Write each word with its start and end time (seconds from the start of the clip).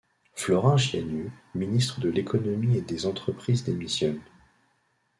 Florin 0.33 0.77
Jianu, 0.77 1.31
ministre 1.53 1.99
de 1.99 2.09
l'Économie 2.09 2.75
et 2.75 2.81
des 2.81 3.05
Entreprises, 3.05 3.65
démissionne. 3.65 4.19